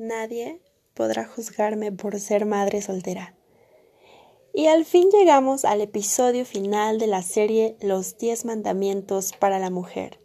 nadie 0.00 0.62
podrá 0.94 1.26
juzgarme 1.26 1.92
por 1.92 2.18
ser 2.18 2.46
madre 2.46 2.80
soltera. 2.82 3.36
Y 4.52 4.66
al 4.66 4.84
fin 4.84 5.10
llegamos 5.10 5.64
al 5.64 5.80
episodio 5.80 6.44
final 6.44 6.98
de 6.98 7.06
la 7.06 7.22
serie 7.22 7.76
Los 7.80 8.16
10 8.18 8.46
Mandamientos 8.46 9.32
para 9.38 9.58
la 9.58 9.70
Mujer. 9.70 10.18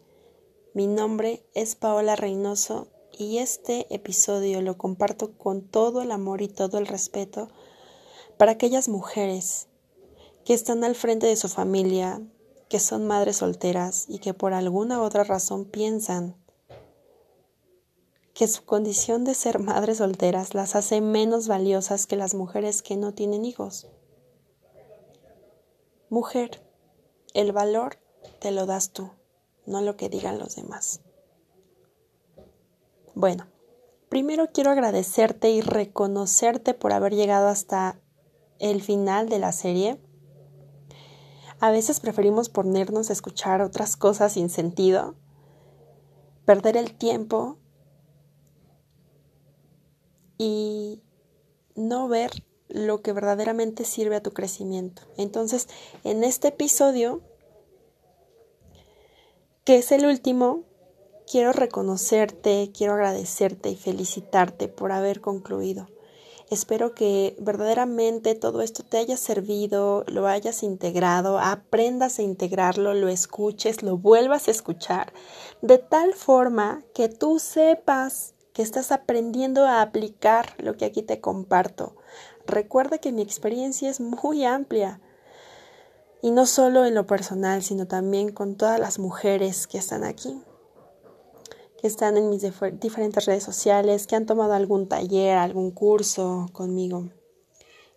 Mi 0.74 0.88
nombre 0.88 1.46
es 1.54 1.76
Paola 1.76 2.16
Reynoso 2.16 2.88
y 3.12 3.38
este 3.38 3.94
episodio 3.94 4.62
lo 4.62 4.78
comparto 4.78 5.38
con 5.38 5.62
todo 5.62 6.02
el 6.02 6.12
amor 6.12 6.42
y 6.42 6.48
todo 6.48 6.80
el 6.80 6.88
respeto 6.88 7.50
para 8.38 8.54
aquellas 8.54 8.90
mujeres 8.90 9.68
que 10.46 10.54
están 10.54 10.84
al 10.84 10.96
frente 10.96 11.28
de 11.28 11.36
su 11.36 11.50
familia, 11.50 12.22
que 12.70 12.80
son 12.80 13.08
madres 13.08 13.38
solteras 13.38 14.06
y 14.08 14.20
que 14.20 14.34
por 14.34 14.54
alguna 14.54 15.02
otra 15.02 15.24
razón 15.24 15.66
piensan 15.66 16.36
que 18.36 18.50
su 18.50 18.66
condición 18.66 19.24
de 19.24 19.34
ser 19.34 19.60
madres 19.60 20.00
solteras 20.00 20.54
las 20.54 20.76
hace 20.76 21.00
menos 21.00 21.48
valiosas 21.48 22.06
que 22.06 22.18
las 22.18 22.36
mujeres 22.36 22.84
que 22.84 22.98
no 22.98 23.14
tienen 23.14 23.46
hijos. 23.46 23.88
Mujer, 26.10 26.62
el 27.34 27.54
valor 27.54 27.98
te 28.40 28.52
lo 28.52 28.66
das 28.66 28.92
tú, 28.92 29.10
no 29.66 29.80
lo 29.80 29.96
que 29.96 30.10
digan 30.10 30.38
los 30.38 30.58
demás. 30.58 31.00
Bueno, 33.14 33.48
primero 34.10 34.50
quiero 34.52 34.72
agradecerte 34.72 35.52
y 35.52 35.62
reconocerte 35.62 36.74
por 36.74 36.92
haber 36.92 37.16
llegado 37.16 37.48
hasta 37.48 38.02
el 38.60 38.82
final 38.82 39.30
de 39.30 39.40
la 39.40 39.54
serie. 39.54 39.98
A 41.62 41.72
veces 41.72 42.02
preferimos 42.02 42.50
ponernos 42.50 43.10
a 43.10 43.14
escuchar 43.14 43.62
otras 43.62 43.96
cosas 43.96 44.34
sin 44.34 44.50
sentido, 44.50 45.16
perder 46.44 46.76
el 46.76 46.98
tiempo 46.98 47.60
y 50.38 51.02
no 51.76 52.08
ver 52.08 52.32
lo 52.68 53.02
que 53.02 53.14
verdaderamente 53.14 53.86
sirve 53.86 54.16
a 54.16 54.24
tu 54.24 54.32
crecimiento. 54.32 55.04
Entonces, 55.18 55.68
en 56.04 56.24
este 56.24 56.50
episodio, 56.50 57.22
que 59.64 59.78
es 59.78 59.92
el 59.92 60.06
último, 60.06 60.64
quiero 61.30 61.54
reconocerte, 61.54 62.72
quiero 62.76 62.94
agradecerte 62.94 63.70
y 63.70 63.76
felicitarte 63.76 64.68
por 64.68 64.92
haber 64.92 65.22
concluido. 65.22 65.88
Espero 66.52 66.94
que 66.94 67.36
verdaderamente 67.40 68.36
todo 68.36 68.62
esto 68.62 68.84
te 68.84 68.98
haya 68.98 69.18
servido, 69.18 70.06
lo 70.08 70.28
hayas 70.28 70.62
integrado, 70.62 71.40
aprendas 71.40 72.20
a 72.20 72.22
integrarlo, 72.22 72.94
lo 72.94 73.08
escuches, 73.08 73.82
lo 73.82 73.98
vuelvas 73.98 74.48
a 74.48 74.52
escuchar, 74.52 75.12
de 75.64 75.80
tal 75.80 76.14
forma 76.14 76.84
que 76.94 77.10
tú 77.10 77.40
sepas 77.40 78.35
que 78.56 78.64
estás 78.64 78.94
aprendiendo 78.94 79.66
a 79.66 79.82
aplicar 79.82 80.56
lo 80.58 80.78
que 80.78 80.86
aquí 80.86 81.04
te 81.04 81.20
comparto. 81.20 81.98
Recuerda 82.48 82.98
que 82.98 83.12
mi 83.12 83.22
experiencia 83.22 83.90
es 83.90 84.00
muy 84.00 84.46
amplia 84.46 85.02
y 86.22 86.32
no 86.32 86.46
solo 86.46 86.86
en 86.86 86.96
lo 86.96 87.06
personal, 87.06 87.62
sino 87.62 87.86
también 87.86 88.32
con 88.32 88.56
todas 88.56 88.80
las 88.80 88.98
mujeres 88.98 89.68
que 89.68 89.78
están 89.78 90.06
aquí 90.06 90.42
que 91.82 91.88
están 91.88 92.16
en 92.16 92.30
mis 92.30 92.42
diferentes 92.80 93.26
redes 93.26 93.44
sociales, 93.44 94.08
que 94.08 94.16
han 94.16 94.26
tomado 94.26 94.54
algún 94.54 94.88
taller, 94.88 95.38
algún 95.38 95.72
curso 95.72 96.48
conmigo, 96.54 97.10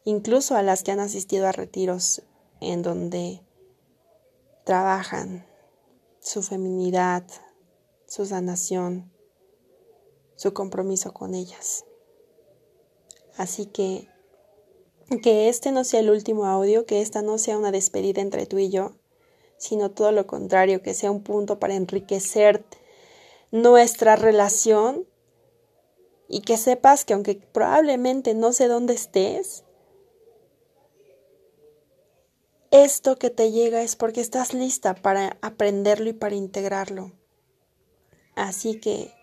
incluso 0.05 0.57
a 0.57 0.63
las 0.63 0.83
que 0.83 0.91
han 0.91 1.01
asistido 1.01 1.47
a 1.47 1.53
retiros 1.53 2.23
en 2.61 2.83
donde 2.83 3.41
trabajan 4.65 5.47
su 6.21 6.43
feminidad, 6.43 7.23
su 8.07 8.27
sanación, 8.27 9.13
su 10.39 10.55
compromiso 10.55 11.13
con 11.13 11.35
ellas. 11.35 11.85
Así 13.37 13.67
que 13.67 14.09
que 15.23 15.49
este 15.49 15.73
no 15.73 15.85
sea 15.85 16.01
el 16.01 16.11
último 16.11 16.47
audio, 16.47 16.87
que 16.87 17.01
esta 17.01 17.23
no 17.23 17.39
sea 17.39 17.59
una 17.59 17.73
despedida 17.73 18.21
entre 18.21 18.47
tú 18.47 18.59
y 18.59 18.71
yo, 18.71 18.93
sino 19.57 19.91
todo 19.91 20.13
lo 20.13 20.27
contrario, 20.27 20.83
que 20.83 20.95
sea 20.95 21.11
un 21.11 21.23
punto 21.23 21.59
para 21.59 21.75
enriquecer 21.75 22.65
nuestra 23.51 24.15
relación 24.17 25.07
y 26.29 26.43
que 26.43 26.57
sepas 26.57 27.05
que 27.05 27.15
aunque 27.15 27.35
probablemente 27.35 28.35
no 28.35 28.53
sé 28.53 28.69
dónde 28.69 28.95
estés, 28.95 29.65
esto 32.71 33.19
que 33.19 33.31
te 33.31 33.51
llega 33.51 33.83
es 33.83 33.97
porque 33.97 34.21
estás 34.21 34.55
lista 34.55 34.95
para 34.95 35.39
aprenderlo 35.41 36.11
y 36.11 36.13
para 36.13 36.37
integrarlo. 36.37 37.13
Así 38.37 38.79
que 38.79 39.18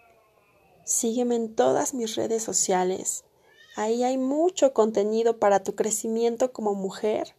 sígueme 0.85 1.35
en 1.35 1.53
todas 1.53 1.93
mis 1.93 2.15
redes 2.15 2.41
sociales. 2.43 3.25
Ahí 3.75 4.03
hay 4.03 4.17
mucho 4.17 4.71
contenido 4.71 5.37
para 5.37 5.61
tu 5.61 5.75
crecimiento 5.75 6.53
como 6.53 6.73
mujer. 6.73 7.35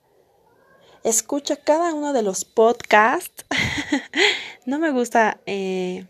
Escucha 1.03 1.57
cada 1.57 1.95
uno 1.95 2.13
de 2.13 2.23
los 2.23 2.45
podcasts. 2.45 3.47
no 4.67 4.79
me 4.79 4.91
gusta 4.91 5.41
eh, 5.47 6.07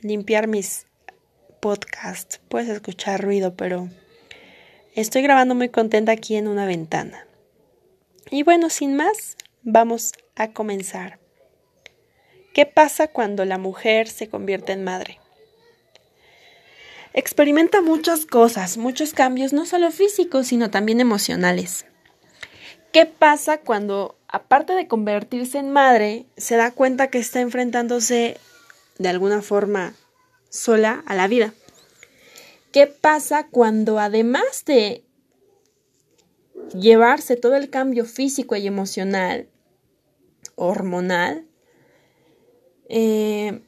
limpiar 0.00 0.48
mis 0.48 0.86
podcasts. 1.60 2.40
Puedes 2.48 2.68
escuchar 2.68 3.22
ruido, 3.22 3.54
pero 3.54 3.88
estoy 4.94 5.22
grabando 5.22 5.54
muy 5.54 5.68
contenta 5.68 6.12
aquí 6.12 6.34
en 6.34 6.48
una 6.48 6.66
ventana. 6.66 7.26
Y 8.30 8.42
bueno, 8.42 8.70
sin 8.70 8.96
más, 8.96 9.36
vamos 9.62 10.12
a 10.34 10.52
comenzar. 10.52 11.18
¿Qué 12.52 12.66
pasa 12.66 13.08
cuando 13.08 13.44
la 13.44 13.58
mujer 13.58 14.08
se 14.08 14.28
convierte 14.28 14.72
en 14.72 14.82
madre? 14.82 15.20
Experimenta 17.12 17.80
muchas 17.80 18.26
cosas, 18.26 18.76
muchos 18.76 19.12
cambios, 19.12 19.52
no 19.52 19.66
solo 19.66 19.90
físicos, 19.90 20.48
sino 20.48 20.70
también 20.70 21.00
emocionales. 21.00 21.86
¿Qué 22.92 23.06
pasa 23.06 23.58
cuando, 23.58 24.18
aparte 24.28 24.74
de 24.74 24.88
convertirse 24.88 25.58
en 25.58 25.70
madre, 25.70 26.26
se 26.36 26.56
da 26.56 26.70
cuenta 26.70 27.08
que 27.08 27.18
está 27.18 27.40
enfrentándose 27.40 28.38
de 28.98 29.08
alguna 29.08 29.42
forma 29.42 29.94
sola 30.50 31.02
a 31.06 31.14
la 31.14 31.28
vida. 31.28 31.54
¿Qué 32.72 32.86
pasa 32.86 33.48
cuando 33.48 33.98
además 33.98 34.64
de 34.66 35.04
llevarse 36.74 37.36
todo 37.36 37.56
el 37.56 37.70
cambio 37.70 38.04
físico 38.04 38.56
y 38.56 38.66
emocional, 38.66 39.48
hormonal, 40.54 41.46
eh, 42.88 43.62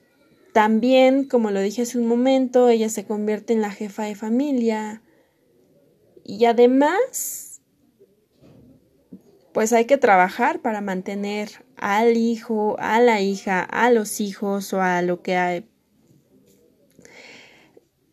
también, 0.53 1.25
como 1.25 1.50
lo 1.50 1.61
dije 1.61 1.83
hace 1.83 1.99
un 1.99 2.06
momento, 2.06 2.69
ella 2.69 2.88
se 2.88 3.05
convierte 3.05 3.53
en 3.53 3.61
la 3.61 3.71
jefa 3.71 4.05
de 4.05 4.15
familia 4.15 5.03
y 6.25 6.44
además, 6.44 7.61
pues 9.53 9.72
hay 9.72 9.87
que 9.87 9.97
trabajar 9.97 10.61
para 10.61 10.81
mantener 10.81 11.65
al 11.77 12.16
hijo, 12.16 12.77
a 12.78 13.00
la 13.00 13.21
hija, 13.21 13.62
a 13.62 13.91
los 13.91 14.21
hijos 14.21 14.72
o 14.72 14.81
a 14.81 15.03
lo 15.03 15.22
que 15.22 15.37
hay. 15.37 15.66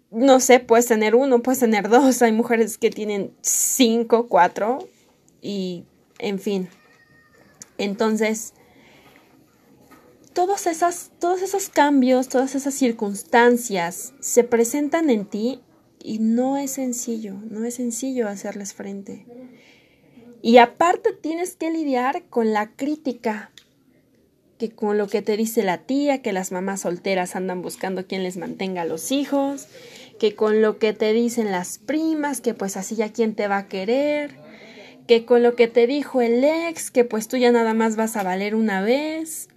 No 0.10 0.40
sé, 0.40 0.60
puedes 0.60 0.88
tener 0.88 1.16
uno, 1.16 1.44
puedes 1.44 1.60
tener 1.60 1.90
dos. 1.90 2.22
Hay 2.22 2.32
mujeres 2.32 2.78
que 2.78 2.90
tienen 2.90 3.36
cinco, 3.42 4.28
cuatro 4.28 4.80
y, 5.42 5.86
en 6.18 6.40
fin. 6.40 6.70
Entonces, 7.78 8.54
todos, 10.38 10.62
todos 11.18 11.42
esos 11.42 11.70
cambios, 11.70 12.30
todas 12.30 12.54
esas 12.54 12.76
circunstancias 12.76 14.14
se 14.20 14.44
presentan 14.44 15.10
en 15.10 15.26
ti 15.26 15.62
y 16.00 16.20
no 16.20 16.58
es 16.58 16.74
sencillo, 16.74 17.34
no 17.50 17.66
es 17.66 17.74
sencillo 17.74 18.28
hacerles 18.28 18.76
frente. 18.76 19.26
Y 20.44 20.60
aparte 20.60 21.12
tienes 21.12 21.56
que 21.56 21.72
lidiar 21.72 22.26
con 22.30 22.54
la 22.54 22.70
crítica, 22.70 23.50
que 24.60 24.70
con 24.70 25.00
lo 25.00 25.08
que 25.08 25.24
te 25.24 25.36
dice 25.38 25.64
la 25.64 25.80
tía, 25.80 26.22
que 26.22 26.34
las 26.34 26.52
mamás 26.52 26.82
solteras 26.82 27.36
andan 27.36 27.64
buscando 27.64 28.06
quien 28.06 28.22
les 28.22 28.38
mantenga 28.38 28.84
a 28.84 28.86
los 28.86 29.12
hijos, 29.12 29.68
que 30.20 30.36
con 30.36 30.62
lo 30.62 30.78
que 30.78 30.94
te 30.94 31.14
dicen 31.14 31.50
las 31.50 31.80
primas, 31.80 32.42
que 32.42 32.54
pues 32.54 32.78
así 32.78 32.96
ya 32.96 33.12
quién 33.12 33.34
te 33.34 33.48
va 33.48 33.58
a 33.58 33.68
querer, 33.68 34.36
que 35.08 35.26
con 35.26 35.42
lo 35.42 35.56
que 35.56 35.68
te 35.68 35.88
dijo 35.88 36.22
el 36.22 36.44
ex, 36.44 36.92
que 36.92 37.06
pues 37.06 37.28
tú 37.28 37.38
ya 37.38 37.52
nada 37.52 37.74
más 37.74 37.96
vas 37.96 38.16
a 38.18 38.22
valer 38.22 38.54
una 38.54 38.82
vez, 38.82 39.50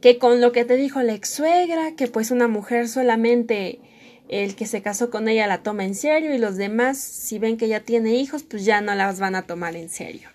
que 0.00 0.18
con 0.18 0.40
lo 0.40 0.52
que 0.52 0.64
te 0.64 0.76
dijo 0.76 1.02
la 1.02 1.14
ex 1.14 1.30
suegra, 1.30 1.94
que 1.96 2.08
pues 2.08 2.30
una 2.30 2.48
mujer 2.48 2.88
solamente 2.88 3.80
el 4.28 4.56
que 4.56 4.66
se 4.66 4.82
casó 4.82 5.10
con 5.10 5.28
ella 5.28 5.46
la 5.46 5.62
toma 5.62 5.84
en 5.84 5.94
serio 5.94 6.34
y 6.34 6.38
los 6.38 6.56
demás, 6.56 6.98
si 6.98 7.38
ven 7.38 7.56
que 7.56 7.68
ya 7.68 7.80
tiene 7.80 8.14
hijos, 8.16 8.42
pues 8.42 8.64
ya 8.64 8.80
no 8.80 8.94
las 8.94 9.20
van 9.20 9.34
a 9.36 9.46
tomar 9.46 9.76
en 9.76 9.88
serio. 9.88 10.28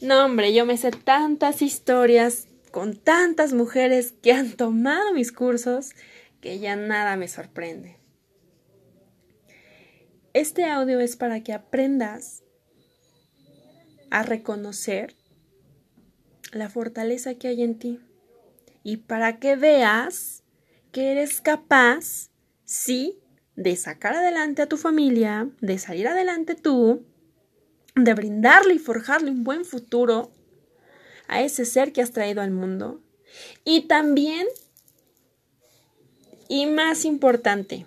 No, 0.00 0.24
hombre, 0.24 0.52
yo 0.52 0.66
me 0.66 0.76
sé 0.76 0.90
tantas 0.90 1.62
historias 1.62 2.46
con 2.70 2.96
tantas 2.96 3.52
mujeres 3.52 4.14
que 4.22 4.32
han 4.32 4.52
tomado 4.52 5.12
mis 5.12 5.32
cursos 5.32 5.90
que 6.40 6.58
ya 6.58 6.76
nada 6.76 7.16
me 7.16 7.28
sorprende. 7.28 7.96
Este 10.34 10.64
audio 10.64 11.00
es 11.00 11.16
para 11.16 11.42
que 11.42 11.52
aprendas 11.52 12.42
a 14.10 14.22
reconocer 14.22 15.16
la 16.52 16.68
fortaleza 16.68 17.34
que 17.34 17.48
hay 17.48 17.62
en 17.62 17.78
ti 17.78 18.00
y 18.88 18.96
para 18.96 19.38
que 19.38 19.54
veas 19.54 20.42
que 20.92 21.12
eres 21.12 21.42
capaz, 21.42 22.30
sí, 22.64 23.18
de 23.54 23.76
sacar 23.76 24.14
adelante 24.14 24.62
a 24.62 24.66
tu 24.66 24.78
familia, 24.78 25.50
de 25.60 25.78
salir 25.78 26.08
adelante 26.08 26.54
tú, 26.54 27.04
de 27.94 28.14
brindarle 28.14 28.72
y 28.72 28.78
forjarle 28.78 29.30
un 29.30 29.44
buen 29.44 29.66
futuro 29.66 30.32
a 31.26 31.42
ese 31.42 31.66
ser 31.66 31.92
que 31.92 32.00
has 32.00 32.12
traído 32.12 32.40
al 32.40 32.50
mundo. 32.50 33.02
Y 33.62 33.82
también, 33.82 34.46
y 36.48 36.64
más 36.64 37.04
importante, 37.04 37.84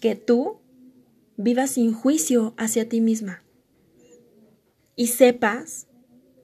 que 0.00 0.16
tú 0.16 0.58
vivas 1.36 1.70
sin 1.70 1.94
juicio 1.94 2.52
hacia 2.56 2.88
ti 2.88 3.00
misma 3.00 3.44
y 4.96 5.06
sepas 5.06 5.86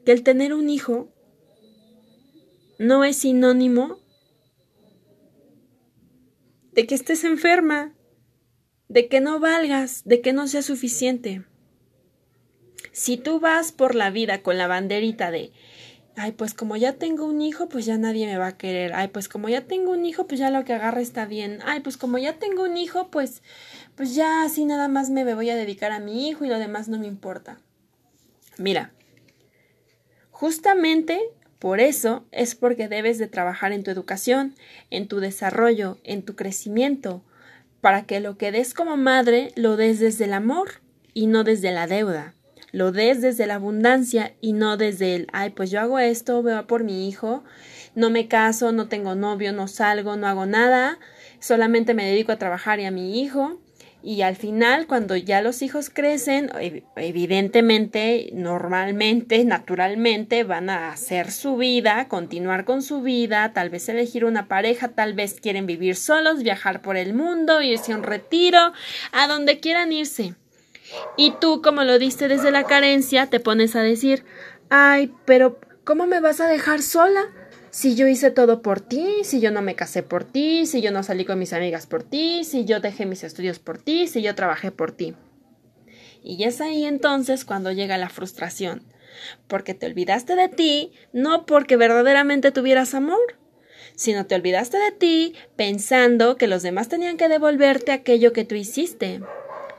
que 0.05 0.13
el 0.13 0.23
tener 0.23 0.55
un 0.55 0.71
hijo 0.71 1.09
no 2.79 3.05
es 3.05 3.17
sinónimo 3.19 3.99
de 6.73 6.87
que 6.87 6.95
estés 6.95 7.25
enferma, 7.25 7.95
de 8.89 9.09
que 9.09 9.21
no 9.21 9.41
valgas, 9.41 10.05
de 10.05 10.21
que 10.21 10.33
no 10.33 10.47
sea 10.47 10.63
suficiente. 10.63 11.45
Si 12.93 13.17
tú 13.17 13.41
vas 13.41 13.73
por 13.73 13.95
la 13.95 14.11
vida 14.11 14.43
con 14.43 14.59
la 14.59 14.67
banderita 14.67 15.31
de 15.31 15.53
ay, 16.17 16.33
pues 16.33 16.55
como 16.55 16.77
ya 16.77 16.95
tengo 16.95 17.27
un 17.27 17.43
hijo, 17.43 17.69
pues 17.69 17.85
ya 17.85 17.99
nadie 17.99 18.27
me 18.27 18.39
va 18.39 18.49
a 18.49 18.57
querer. 18.57 18.95
Ay, 18.95 19.09
pues 19.09 19.29
como 19.29 19.49
ya 19.49 19.67
tengo 19.67 19.93
un 19.93 20.05
hijo, 20.07 20.27
pues 20.27 20.41
ya 20.41 20.51
lo 20.51 20.65
que 20.65 20.73
agarra 20.73 21.01
está 21.01 21.27
bien. 21.27 21.61
Ay, 21.65 21.81
pues 21.81 21.97
como 21.97 22.19
ya 22.19 22.39
tengo 22.39 22.65
un 22.65 22.77
hijo, 22.77 23.11
pues 23.11 23.43
pues 23.95 24.15
ya 24.15 24.43
así 24.43 24.65
nada 24.65 24.89
más 24.89 25.11
me 25.11 25.35
voy 25.35 25.51
a 25.51 25.57
dedicar 25.57 25.93
a 25.93 26.01
mi 26.01 26.29
hijo 26.29 26.45
y 26.45 26.49
lo 26.49 26.59
demás 26.59 26.89
no 26.89 26.99
me 26.99 27.07
importa. 27.07 27.59
Mira, 28.59 28.93
justamente 30.31 31.21
por 31.59 31.81
eso 31.81 32.25
es 32.33 32.55
porque 32.55 32.89
debes 32.89 33.19
de 33.19 33.29
trabajar 33.29 33.73
en 33.73 33.83
tu 33.83 33.91
educación, 33.91 34.55
en 34.91 35.09
tu 35.09 35.21
desarrollo, 35.21 35.99
en 36.05 36.23
tu 36.23 36.37
crecimiento, 36.37 37.23
para 37.81 38.05
que 38.05 38.21
lo 38.21 38.37
que 38.37 38.53
des 38.53 38.75
como 38.75 38.97
madre 38.97 39.53
lo 39.57 39.77
des 39.77 40.01
desde 40.01 40.25
el 40.25 40.35
amor 40.35 40.81
y 41.15 41.27
no 41.27 41.45
desde 41.45 41.73
la 41.73 41.87
deuda. 41.87 42.35
Lo 42.73 42.93
des 42.93 43.23
desde 43.23 43.47
la 43.47 43.55
abundancia 43.55 44.35
y 44.41 44.53
no 44.53 44.77
desde 44.77 45.15
el, 45.15 45.29
ay, 45.33 45.51
pues 45.51 45.71
yo 45.71 45.81
hago 45.81 45.99
esto, 45.99 46.43
veo 46.43 46.67
por 46.67 46.85
mi 46.85 47.09
hijo, 47.09 47.43
no 47.95 48.11
me 48.11 48.29
caso, 48.29 48.73
no 48.73 48.89
tengo 48.89 49.15
novio, 49.15 49.53
no 49.53 49.67
salgo, 49.67 50.17
no 50.17 50.27
hago 50.27 50.45
nada, 50.45 50.99
solamente 51.41 51.95
me 51.95 52.07
dedico 52.07 52.33
a 52.33 52.39
trabajar 52.39 52.81
y 52.81 52.85
a 52.85 52.91
mi 52.91 53.21
hijo 53.23 53.61
y 54.07 54.23
al 54.23 54.37
final, 54.37 54.87
cuando 54.87 55.17
ya 55.17 55.43
los 55.43 55.63
hijos 55.63 55.91
crecen, 55.91 56.53
evidentemente, 56.95 58.31
normalmente, 58.35 59.45
naturalmente, 59.45 60.45
van 60.45 60.71
a 60.71 60.93
hacer 60.93 61.33
su 61.33 61.57
vida, 61.57 62.07
continuar 62.07 62.65
con 62.65 62.83
su 62.83 63.03
vida, 63.03 63.53
tal 63.53 63.69
vez 63.69 63.89
elegir 63.89 64.25
una 64.25 64.47
pareja, 64.47 64.91
tal 64.91 65.15
vez 65.15 65.41
quieren 65.41 65.67
vivir 65.67 65.97
solos, 65.97 66.45
viajar 66.45 66.83
por 66.83 66.97
el 66.97 67.15
mundo, 67.15 67.63
irse 67.63 67.95
a 67.95 67.97
un 67.97 68.05
retiro, 68.05 68.73
a 69.11 69.27
donde 69.27 69.59
quieran 69.59 69.91
irse. 69.91 70.37
Y 71.17 71.33
tú, 71.41 71.61
como 71.61 71.83
lo 71.83 71.99
diste 71.99 72.29
desde 72.29 72.53
la 72.53 72.63
carencia, 72.63 73.27
te 73.27 73.41
pones 73.41 73.75
a 73.75 73.83
decir, 73.83 74.25
ay, 74.71 75.13
pero 75.25 75.59
¿cómo 75.83 76.07
me 76.07 76.21
vas 76.21 76.41
a 76.41 76.47
dejar 76.47 76.81
sola? 76.81 77.23
Si 77.71 77.95
yo 77.95 78.07
hice 78.07 78.31
todo 78.31 78.63
por 78.63 78.81
ti, 78.81 79.07
si 79.23 79.41
yo 79.41 79.51
no 79.51 79.63
me 79.63 79.75
casé 79.75 80.03
por 80.03 80.25
ti, 80.25 80.67
si 80.67 80.81
yo 80.81 80.91
no 80.91 81.03
salí 81.03 81.25
con 81.25 81.39
mis 81.39 81.53
amigas 81.53 81.87
por 81.87 82.03
ti, 82.03 82.45
si 82.45 82.65
yo 82.65 82.81
dejé 82.81 83.07
mis 83.07 83.25
estudios 83.25 83.59
por 83.59 83.79
ti, 83.79 84.07
si 84.07 84.23
yo 84.23 84.35
trabajé 84.35 84.71
por 84.71 84.93
ti. 84.93 85.15
Y 86.23 86.45
es 86.45 86.61
ahí 86.61 86.85
entonces 86.85 87.45
cuando 87.45 87.73
llega 87.73 87.99
la 87.99 88.09
frustración, 88.09 88.83
porque 89.47 89.75
te 89.75 89.87
olvidaste 89.87 90.35
de 90.35 90.49
ti, 90.49 90.93
no 91.13 91.47
porque 91.47 91.77
verdaderamente 91.77 92.51
tuvieras 92.51 92.95
amor, 92.95 93.39
sino 93.95 94.27
te 94.27 94.35
olvidaste 94.35 94.79
de 94.79 94.93
ti 94.93 95.35
pensando 95.57 96.37
que 96.37 96.49
los 96.49 96.63
demás 96.63 96.89
tenían 96.89 97.17
que 97.17 97.29
devolverte 97.29 97.93
aquello 97.93 98.33
que 98.33 98.45
tú 98.45 98.55
hiciste. 98.55 99.21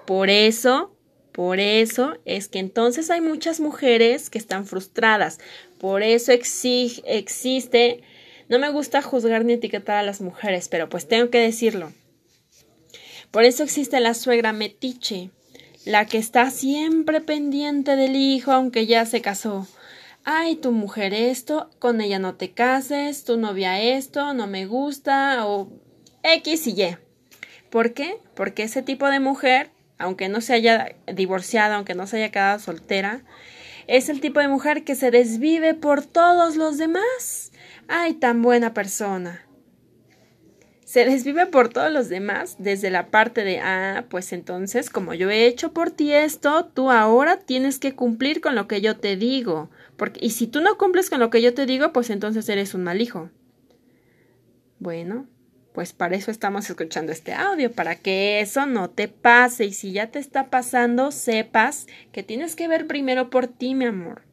Por 0.06 0.30
eso 0.30 0.98
por 1.38 1.60
eso 1.60 2.18
es 2.26 2.48
que 2.48 2.58
entonces 2.58 3.12
hay 3.12 3.22
muchas 3.22 3.60
mujeres 3.60 4.32
que 4.32 4.40
están 4.40 4.66
frustradas. 4.66 5.38
Por 5.80 6.04
eso 6.04 6.32
existe, 6.32 8.02
no 8.50 8.60
me 8.60 8.70
gusta 8.70 9.02
juzgar 9.02 9.46
ni 9.46 9.54
etiquetar 9.54 9.98
a 9.98 10.04
las 10.04 10.22
mujeres, 10.22 10.70
pero 10.70 10.90
pues 10.90 11.08
tengo 11.08 11.30
que 11.30 11.40
decirlo. 11.40 11.94
Por 13.32 13.44
eso 13.44 13.64
existe 13.64 14.00
la 14.00 14.14
suegra 14.14 14.54
metiche, 14.54 15.30
la 15.86 16.06
que 16.06 16.18
está 16.18 16.50
siempre 16.50 17.22
pendiente 17.22 17.96
del 17.96 18.16
hijo 18.16 18.52
aunque 18.52 18.88
ya 18.88 19.06
se 19.06 19.22
casó. 19.22 19.68
Ay, 20.24 20.56
tu 20.56 20.72
mujer 20.72 21.14
esto, 21.14 21.70
con 21.80 22.02
ella 22.02 22.20
no 22.20 22.36
te 22.36 22.52
cases, 22.52 23.24
tu 23.24 23.38
novia 23.38 23.82
esto, 23.82 24.34
no 24.34 24.48
me 24.48 24.66
gusta, 24.66 25.48
o 25.48 25.70
X 26.24 26.68
y 26.68 26.82
Y. 26.82 26.98
¿Por 27.70 27.94
qué? 27.94 28.18
Porque 28.34 28.64
ese 28.64 28.82
tipo 28.82 29.08
de 29.08 29.20
mujer 29.20 29.72
aunque 29.98 30.30
no 30.30 30.42
se 30.42 30.54
haya 30.54 30.96
divorciado, 31.12 31.76
aunque 31.76 31.96
no 31.96 32.08
se 32.08 32.18
haya 32.18 32.32
quedado 32.32 32.60
soltera, 32.60 33.22
es 33.88 34.10
el 34.10 34.22
tipo 34.22 34.40
de 34.40 34.48
mujer 34.48 34.84
que 34.84 34.96
se 34.96 35.12
desvive 35.12 35.74
por 35.74 36.06
todos 36.06 36.56
los 36.56 36.78
demás. 36.78 37.52
¡Ay, 37.88 38.14
tan 38.14 38.42
buena 38.42 38.74
persona! 38.74 39.48
Se 40.84 41.04
desvive 41.04 41.48
por 41.48 41.68
todos 41.68 41.92
los 41.92 42.08
demás 42.08 42.56
desde 42.60 42.90
la 42.90 43.08
parte 43.08 43.44
de, 43.44 43.60
ah, 43.60 44.06
pues 44.10 44.32
entonces, 44.32 44.90
como 44.90 45.14
yo 45.14 45.30
he 45.30 45.46
hecho 45.46 45.74
por 45.74 45.92
ti 45.92 46.14
esto, 46.14 46.66
tú 46.66 46.92
ahora 46.92 47.40
tienes 47.40 47.78
que 47.78 47.94
cumplir 47.94 48.40
con 48.40 48.56
lo 48.56 48.68
que 48.68 48.80
yo 48.80 48.98
te 48.98 49.18
digo. 49.18 49.70
Porque, 49.98 50.26
y 50.26 50.30
si 50.30 50.48
tú 50.48 50.62
no 50.62 50.78
cumples 50.78 51.10
con 51.10 51.20
lo 51.20 51.30
que 51.30 51.42
yo 51.42 51.54
te 51.54 51.66
digo, 51.66 51.92
pues 51.92 52.10
entonces 52.10 52.48
eres 52.48 52.74
un 52.74 52.84
mal 52.84 53.02
hijo. 53.02 53.30
Bueno, 54.80 55.28
pues 55.78 55.94
para 55.94 56.16
eso 56.16 56.32
estamos 56.32 56.68
escuchando 56.68 57.12
este 57.12 57.36
audio, 57.36 57.72
para 57.72 57.94
que 57.98 58.40
eso 58.40 58.66
no 58.66 58.90
te 58.90 59.08
pase 59.08 59.66
y 59.66 59.74
si 59.74 59.92
ya 59.92 60.10
te 60.10 60.18
está 60.18 60.50
pasando, 60.50 61.12
sepas 61.12 61.86
que 62.12 62.24
tienes 62.24 62.56
que 62.56 62.68
ver 62.68 62.88
primero 62.88 63.30
por 63.30 63.46
ti, 63.46 63.76
mi 63.76 63.86
amor. 63.86 64.24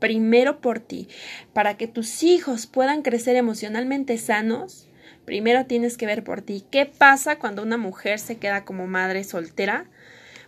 Primero 0.00 0.60
por 0.60 0.80
ti. 0.80 1.06
Para 1.52 1.76
que 1.76 1.86
tus 1.86 2.24
hijos 2.24 2.66
puedan 2.66 3.02
crecer 3.02 3.36
emocionalmente 3.36 4.18
sanos, 4.18 4.88
primero 5.24 5.66
tienes 5.66 5.96
que 5.96 6.06
ver 6.06 6.24
por 6.24 6.42
ti. 6.42 6.64
¿Qué 6.72 6.86
pasa 6.86 7.38
cuando 7.38 7.62
una 7.62 7.76
mujer 7.76 8.18
se 8.18 8.38
queda 8.38 8.64
como 8.64 8.88
madre 8.88 9.22
soltera? 9.22 9.92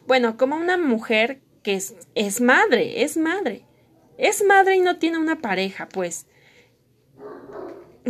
Bueno, 0.08 0.36
como 0.36 0.56
una 0.56 0.76
mujer 0.76 1.40
que 1.62 1.74
es, 1.74 1.94
es 2.16 2.40
madre, 2.40 3.04
es 3.04 3.16
madre. 3.16 3.64
Es 4.18 4.42
madre 4.44 4.74
y 4.74 4.80
no 4.80 4.98
tiene 4.98 5.18
una 5.18 5.40
pareja, 5.40 5.88
pues 5.88 6.26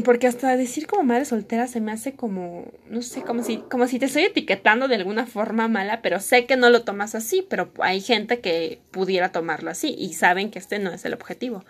porque 0.02 0.26
hasta 0.26 0.56
decir 0.56 0.88
como 0.88 1.04
madre 1.04 1.24
soltera 1.24 1.68
se 1.68 1.80
me 1.80 1.92
hace 1.92 2.14
como, 2.14 2.72
no 2.88 3.00
sé, 3.00 3.22
como 3.22 3.44
si, 3.44 3.58
como 3.58 3.86
si 3.86 4.00
te 4.00 4.06
estoy 4.06 4.24
etiquetando 4.24 4.88
de 4.88 4.96
alguna 4.96 5.26
forma 5.26 5.68
mala, 5.68 6.02
pero 6.02 6.18
sé 6.18 6.46
que 6.46 6.56
no 6.56 6.68
lo 6.68 6.82
tomas 6.82 7.14
así, 7.14 7.46
pero 7.48 7.70
hay 7.78 8.00
gente 8.00 8.40
que 8.40 8.82
pudiera 8.90 9.30
tomarlo 9.30 9.70
así 9.70 9.94
y 9.96 10.14
saben 10.14 10.50
que 10.50 10.58
este 10.58 10.80
no 10.80 10.90
es 10.90 11.04
el 11.04 11.14
objetivo. 11.14 11.64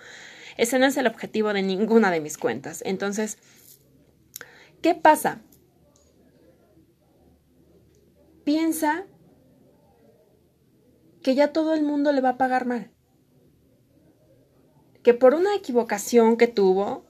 Ese 0.56 0.78
no 0.78 0.86
es 0.86 0.96
el 0.96 1.06
objetivo 1.06 1.52
de 1.52 1.62
ninguna 1.62 2.10
de 2.10 2.20
mis 2.20 2.38
cuentas. 2.38 2.82
Entonces, 2.86 3.36
¿qué 4.80 4.94
pasa? 4.94 5.40
Piensa 8.44 9.04
que 11.22 11.34
ya 11.34 11.52
todo 11.52 11.74
el 11.74 11.82
mundo 11.82 12.12
le 12.12 12.22
va 12.22 12.30
a 12.30 12.38
pagar 12.38 12.64
mal. 12.64 12.90
Que 15.02 15.12
por 15.12 15.34
una 15.34 15.54
equivocación 15.54 16.38
que 16.38 16.46
tuvo, 16.46 17.04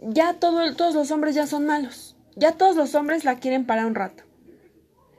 ya 0.00 0.34
todos 0.34 0.94
los 0.94 1.10
hombres 1.10 1.34
ya 1.34 1.46
son 1.46 1.66
malos. 1.66 2.16
Ya 2.36 2.52
todos 2.52 2.76
los 2.76 2.94
hombres 2.94 3.24
la 3.24 3.40
quieren 3.40 3.66
para 3.66 3.86
un 3.86 3.94
rato. 3.94 4.22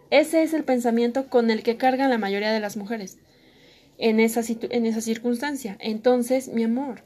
Ese 0.10 0.42
es 0.42 0.54
el 0.54 0.64
pensamiento 0.64 1.30
con 1.30 1.52
el 1.52 1.64
que 1.64 1.78
cargan 1.78 2.10
la 2.10 2.18
mayoría 2.18 2.52
de 2.52 2.60
las 2.60 2.78
mujeres 2.78 3.20
en 3.98 4.20
esa, 4.20 4.42
en 4.70 4.86
esa 4.86 5.02
circunstancia. 5.02 5.78
Entonces, 5.80 6.48
mi 6.48 6.64
amor, 6.64 7.04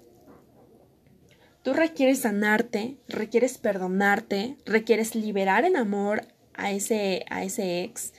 tú 1.63 1.73
requieres 1.73 2.19
sanarte, 2.19 2.97
requieres 3.07 3.57
perdonarte, 3.57 4.55
requieres 4.65 5.15
liberar 5.15 5.65
en 5.65 5.75
amor 5.75 6.27
a 6.53 6.71
ese, 6.71 7.25
a 7.29 7.43
ese 7.43 7.83
ex, 7.83 8.13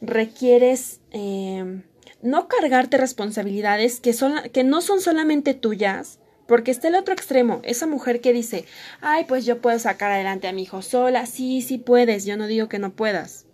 requieres 0.00 1.00
eh, 1.12 1.82
no 2.20 2.48
cargarte 2.48 2.98
responsabilidades 2.98 4.00
que, 4.00 4.12
son, 4.12 4.34
que 4.52 4.64
no 4.64 4.80
son 4.80 5.00
solamente 5.00 5.54
tuyas, 5.54 6.18
porque 6.48 6.70
está 6.70 6.88
el 6.88 6.94
otro 6.94 7.12
extremo, 7.12 7.60
esa 7.62 7.86
mujer 7.86 8.22
que 8.22 8.32
dice, 8.32 8.64
ay, 9.02 9.26
pues 9.28 9.44
yo 9.44 9.60
puedo 9.60 9.78
sacar 9.78 10.10
adelante 10.10 10.48
a 10.48 10.52
mi 10.54 10.62
hijo 10.62 10.80
sola, 10.80 11.26
sí, 11.26 11.60
sí 11.60 11.76
puedes, 11.76 12.24
yo 12.24 12.38
no 12.38 12.46
digo 12.46 12.70
que 12.70 12.78
no 12.78 12.96
puedas. 12.96 13.44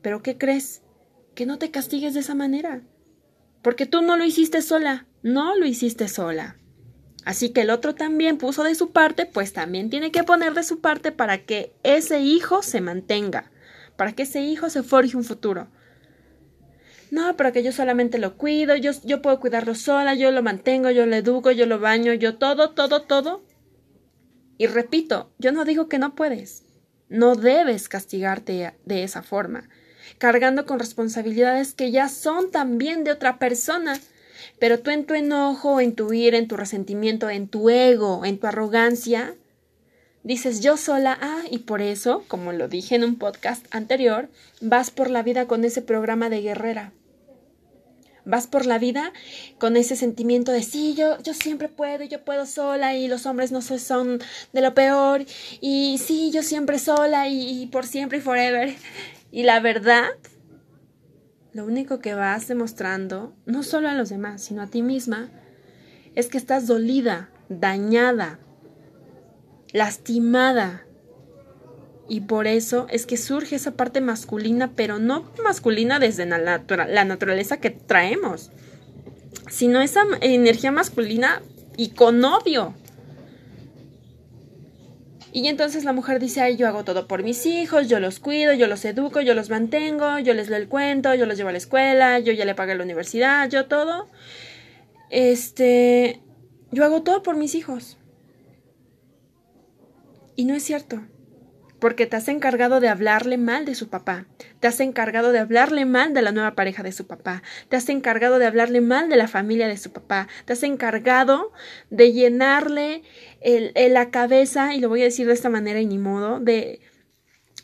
Pero 0.00 0.22
¿qué 0.22 0.38
crees? 0.38 0.80
Que 1.34 1.44
no 1.44 1.58
te 1.58 1.70
castigues 1.70 2.14
de 2.14 2.20
esa 2.20 2.34
manera. 2.34 2.80
Porque 3.60 3.84
tú 3.84 4.00
no 4.00 4.16
lo 4.16 4.24
hiciste 4.24 4.62
sola, 4.62 5.06
no 5.22 5.56
lo 5.56 5.66
hiciste 5.66 6.08
sola. 6.08 6.56
Así 7.26 7.50
que 7.50 7.60
el 7.60 7.70
otro 7.70 7.94
también 7.94 8.38
puso 8.38 8.64
de 8.64 8.74
su 8.74 8.92
parte, 8.92 9.26
pues 9.26 9.52
también 9.52 9.90
tiene 9.90 10.10
que 10.10 10.24
poner 10.24 10.54
de 10.54 10.64
su 10.64 10.80
parte 10.80 11.12
para 11.12 11.44
que 11.44 11.74
ese 11.82 12.20
hijo 12.20 12.62
se 12.62 12.80
mantenga, 12.80 13.50
para 13.96 14.14
que 14.14 14.22
ese 14.22 14.40
hijo 14.40 14.70
se 14.70 14.82
forje 14.82 15.18
un 15.18 15.24
futuro 15.24 15.68
no, 17.10 17.36
pero 17.36 17.52
que 17.52 17.62
yo 17.62 17.72
solamente 17.72 18.18
lo 18.18 18.36
cuido, 18.36 18.76
yo, 18.76 18.92
yo 19.04 19.22
puedo 19.22 19.40
cuidarlo 19.40 19.74
sola, 19.74 20.14
yo 20.14 20.30
lo 20.30 20.42
mantengo, 20.42 20.90
yo 20.90 21.06
lo 21.06 21.16
educo, 21.16 21.50
yo 21.50 21.66
lo 21.66 21.78
baño, 21.78 22.12
yo 22.12 22.36
todo, 22.36 22.70
todo, 22.70 23.02
todo. 23.02 23.44
Y 24.58 24.66
repito, 24.66 25.32
yo 25.38 25.52
no 25.52 25.64
digo 25.64 25.88
que 25.88 25.98
no 25.98 26.14
puedes. 26.14 26.64
No 27.08 27.36
debes 27.36 27.88
castigarte 27.88 28.74
de 28.84 29.02
esa 29.02 29.22
forma, 29.22 29.68
cargando 30.18 30.66
con 30.66 30.78
responsabilidades 30.78 31.72
que 31.72 31.90
ya 31.90 32.08
son 32.08 32.50
también 32.50 33.04
de 33.04 33.12
otra 33.12 33.38
persona. 33.38 33.98
Pero 34.58 34.80
tú 34.80 34.90
en 34.90 35.06
tu 35.06 35.14
enojo, 35.14 35.80
en 35.80 35.94
tu 35.94 36.12
ira, 36.12 36.36
en 36.36 36.48
tu 36.48 36.56
resentimiento, 36.56 37.30
en 37.30 37.48
tu 37.48 37.70
ego, 37.70 38.24
en 38.24 38.38
tu 38.38 38.46
arrogancia, 38.46 39.36
dices 40.22 40.60
yo 40.60 40.76
sola, 40.76 41.16
ah, 41.20 41.42
y 41.50 41.58
por 41.60 41.80
eso, 41.80 42.24
como 42.28 42.52
lo 42.52 42.68
dije 42.68 42.94
en 42.94 43.04
un 43.04 43.16
podcast 43.16 43.66
anterior, 43.70 44.28
vas 44.60 44.90
por 44.90 45.10
la 45.10 45.22
vida 45.22 45.46
con 45.46 45.64
ese 45.64 45.82
programa 45.82 46.28
de 46.30 46.42
guerrera. 46.42 46.92
Vas 48.24 48.46
por 48.46 48.66
la 48.66 48.78
vida 48.78 49.12
con 49.58 49.76
ese 49.78 49.96
sentimiento 49.96 50.52
de 50.52 50.62
sí, 50.62 50.94
yo, 50.94 51.18
yo 51.22 51.32
siempre 51.32 51.68
puedo, 51.68 52.04
yo 52.04 52.24
puedo 52.24 52.44
sola 52.44 52.94
y 52.94 53.08
los 53.08 53.24
hombres 53.24 53.52
no 53.52 53.62
son 53.62 54.18
de 54.52 54.60
lo 54.60 54.74
peor 54.74 55.24
y 55.62 55.98
sí, 55.98 56.30
yo 56.30 56.42
siempre 56.42 56.78
sola 56.78 57.28
y, 57.28 57.62
y 57.62 57.66
por 57.66 57.86
siempre 57.86 58.18
y 58.18 58.20
forever. 58.20 58.74
Y 59.30 59.44
la 59.44 59.60
verdad, 59.60 60.08
lo 61.52 61.64
único 61.64 62.00
que 62.00 62.14
vas 62.14 62.48
demostrando, 62.48 63.34
no 63.46 63.62
solo 63.62 63.88
a 63.88 63.94
los 63.94 64.10
demás, 64.10 64.42
sino 64.42 64.62
a 64.62 64.66
ti 64.66 64.82
misma, 64.82 65.30
es 66.14 66.28
que 66.28 66.38
estás 66.38 66.66
dolida, 66.66 67.30
dañada, 67.48 68.38
lastimada, 69.72 70.84
y 72.08 72.22
por 72.22 72.46
eso 72.46 72.86
es 72.90 73.04
que 73.04 73.18
surge 73.18 73.56
esa 73.56 73.72
parte 73.72 74.00
masculina, 74.00 74.72
pero 74.74 74.98
no 74.98 75.30
masculina 75.44 75.98
desde 75.98 76.24
la, 76.24 77.04
naturaleza 77.04 77.58
que 77.58 77.70
traemos, 77.70 78.50
sino 79.50 79.82
esa 79.82 80.04
energía 80.22 80.72
masculina 80.72 81.42
y 81.76 81.90
con 81.90 82.24
odio. 82.24 82.74
Y 85.32 85.48
entonces 85.48 85.84
la 85.84 85.92
mujer 85.92 86.18
dice, 86.18 86.40
ay, 86.40 86.56
yo 86.56 86.66
hago 86.66 86.82
todo 86.82 87.06
por 87.06 87.22
mis 87.22 87.44
hijos, 87.44 87.88
yo 87.88 88.00
los 88.00 88.18
cuido, 88.18 88.54
yo 88.54 88.66
los 88.66 88.82
educo, 88.86 89.20
yo 89.20 89.34
los 89.34 89.50
mantengo, 89.50 90.18
yo 90.18 90.32
les 90.32 90.48
leo 90.48 90.58
el 90.58 90.68
cuento, 90.68 91.14
yo 91.14 91.26
los 91.26 91.36
llevo 91.36 91.50
a 91.50 91.52
la 91.52 91.58
escuela, 91.58 92.18
yo 92.18 92.32
ya 92.32 92.46
le 92.46 92.54
pagué 92.54 92.74
la 92.74 92.84
universidad, 92.84 93.50
yo 93.50 93.66
todo. 93.66 94.08
Este, 95.10 96.22
yo 96.72 96.86
hago 96.86 97.02
todo 97.02 97.22
por 97.22 97.36
mis 97.36 97.54
hijos. 97.54 97.98
Y 100.38 100.44
no 100.44 100.54
es 100.54 100.62
cierto 100.62 101.02
porque 101.80 102.06
te 102.06 102.14
has 102.14 102.28
encargado 102.28 102.78
de 102.78 102.88
hablarle 102.88 103.38
mal 103.38 103.64
de 103.64 103.74
su 103.74 103.88
papá, 103.88 104.28
te 104.60 104.68
has 104.68 104.78
encargado 104.78 105.32
de 105.32 105.40
hablarle 105.40 105.84
mal 105.84 106.14
de 106.14 106.22
la 106.22 106.30
nueva 106.30 106.54
pareja 106.54 106.84
de 106.84 106.92
su 106.92 107.08
papá, 107.08 107.42
te 107.68 107.74
has 107.74 107.88
encargado 107.88 108.38
de 108.38 108.46
hablarle 108.46 108.80
mal 108.80 109.08
de 109.08 109.16
la 109.16 109.26
familia 109.26 109.66
de 109.66 109.76
su 109.76 109.90
papá, 109.90 110.28
te 110.44 110.52
has 110.52 110.62
encargado 110.62 111.52
de 111.90 112.12
llenarle 112.12 113.02
la 113.74 114.10
cabeza, 114.12 114.76
y 114.76 114.80
lo 114.80 114.88
voy 114.88 115.00
a 115.00 115.06
decir 115.06 115.26
de 115.26 115.32
esta 115.32 115.48
manera 115.48 115.80
y 115.80 115.86
ni 115.86 115.98
modo, 115.98 116.38
de, 116.38 116.82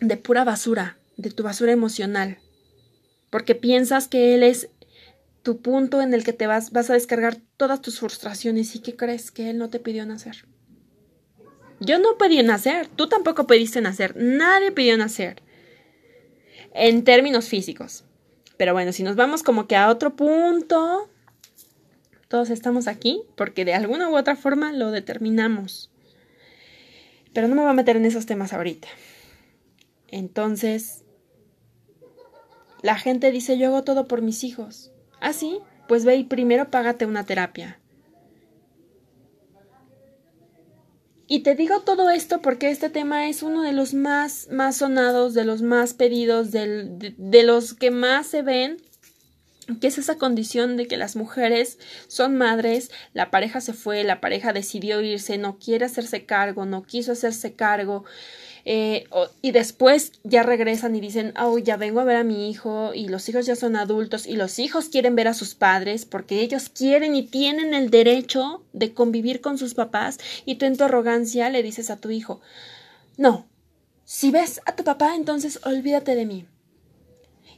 de 0.00 0.16
pura 0.16 0.42
basura, 0.42 0.98
de 1.16 1.30
tu 1.30 1.44
basura 1.44 1.70
emocional, 1.70 2.38
porque 3.30 3.54
piensas 3.54 4.08
que 4.08 4.34
él 4.34 4.42
es 4.42 4.68
tu 5.42 5.62
punto 5.62 6.02
en 6.02 6.12
el 6.12 6.24
que 6.24 6.32
te 6.32 6.48
vas, 6.48 6.72
vas 6.72 6.90
a 6.90 6.94
descargar 6.94 7.36
todas 7.56 7.80
tus 7.80 8.00
frustraciones 8.00 8.74
y 8.74 8.80
que 8.80 8.96
crees 8.96 9.30
que 9.30 9.50
él 9.50 9.58
no 9.58 9.70
te 9.70 9.78
pidió 9.78 10.04
nacer. 10.06 10.46
Yo 11.84 11.98
no 11.98 12.16
pedí 12.16 12.42
nacer, 12.42 12.88
tú 12.88 13.08
tampoco 13.08 13.46
pediste 13.46 13.80
nacer, 13.80 14.14
nadie 14.16 14.72
pidió 14.72 14.96
nacer. 14.96 15.42
En 16.72 17.04
términos 17.04 17.48
físicos. 17.48 18.04
Pero 18.56 18.72
bueno, 18.72 18.92
si 18.92 19.02
nos 19.02 19.16
vamos 19.16 19.42
como 19.42 19.66
que 19.66 19.76
a 19.76 19.88
otro 19.88 20.16
punto, 20.16 21.08
todos 22.28 22.50
estamos 22.50 22.88
aquí 22.88 23.22
porque 23.36 23.64
de 23.64 23.74
alguna 23.74 24.08
u 24.08 24.16
otra 24.16 24.36
forma 24.36 24.72
lo 24.72 24.90
determinamos. 24.90 25.90
Pero 27.32 27.48
no 27.48 27.54
me 27.54 27.62
voy 27.62 27.70
a 27.70 27.74
meter 27.74 27.96
en 27.96 28.06
esos 28.06 28.26
temas 28.26 28.52
ahorita. 28.52 28.88
Entonces, 30.08 31.04
la 32.82 32.96
gente 32.96 33.30
dice, 33.32 33.58
yo 33.58 33.68
hago 33.68 33.82
todo 33.82 34.06
por 34.06 34.22
mis 34.22 34.44
hijos. 34.44 34.92
¿Ah, 35.20 35.32
sí? 35.32 35.58
Pues 35.88 36.04
ve 36.04 36.16
y 36.16 36.24
primero 36.24 36.70
págate 36.70 37.06
una 37.06 37.24
terapia. 37.24 37.80
Y 41.26 41.40
te 41.40 41.54
digo 41.54 41.80
todo 41.80 42.10
esto 42.10 42.42
porque 42.42 42.70
este 42.70 42.90
tema 42.90 43.28
es 43.28 43.42
uno 43.42 43.62
de 43.62 43.72
los 43.72 43.94
más, 43.94 44.48
más 44.50 44.76
sonados, 44.76 45.32
de 45.34 45.44
los 45.44 45.62
más 45.62 45.94
pedidos, 45.94 46.50
de, 46.50 47.14
de 47.16 47.42
los 47.42 47.74
que 47.74 47.90
más 47.90 48.26
se 48.26 48.42
ven 48.42 48.76
que 49.80 49.86
es 49.86 49.98
esa 49.98 50.16
condición 50.16 50.76
de 50.76 50.86
que 50.86 50.96
las 50.96 51.16
mujeres 51.16 51.78
son 52.06 52.36
madres, 52.36 52.90
la 53.12 53.30
pareja 53.30 53.60
se 53.60 53.72
fue, 53.72 54.04
la 54.04 54.20
pareja 54.20 54.52
decidió 54.52 55.00
irse, 55.00 55.38
no 55.38 55.58
quiere 55.58 55.86
hacerse 55.86 56.26
cargo, 56.26 56.66
no 56.66 56.82
quiso 56.82 57.12
hacerse 57.12 57.54
cargo, 57.54 58.04
eh, 58.66 59.04
y 59.42 59.52
después 59.52 60.12
ya 60.22 60.42
regresan 60.42 60.96
y 60.96 61.00
dicen, 61.00 61.34
oh, 61.38 61.58
ya 61.58 61.76
vengo 61.76 62.00
a 62.00 62.04
ver 62.04 62.16
a 62.16 62.24
mi 62.24 62.48
hijo 62.48 62.94
y 62.94 63.08
los 63.08 63.28
hijos 63.28 63.44
ya 63.44 63.56
son 63.56 63.76
adultos 63.76 64.26
y 64.26 64.36
los 64.36 64.58
hijos 64.58 64.88
quieren 64.88 65.14
ver 65.16 65.28
a 65.28 65.34
sus 65.34 65.54
padres 65.54 66.06
porque 66.06 66.40
ellos 66.40 66.70
quieren 66.70 67.14
y 67.14 67.24
tienen 67.24 67.74
el 67.74 67.90
derecho 67.90 68.64
de 68.72 68.94
convivir 68.94 69.42
con 69.42 69.58
sus 69.58 69.74
papás 69.74 70.18
y 70.46 70.54
tú 70.54 70.64
en 70.64 70.78
tu 70.78 70.84
arrogancia 70.84 71.50
le 71.50 71.62
dices 71.62 71.90
a 71.90 71.98
tu 71.98 72.10
hijo, 72.10 72.40
no, 73.18 73.46
si 74.04 74.30
ves 74.30 74.62
a 74.64 74.74
tu 74.74 74.82
papá 74.82 75.14
entonces 75.14 75.60
olvídate 75.64 76.14
de 76.14 76.26
mí. 76.26 76.46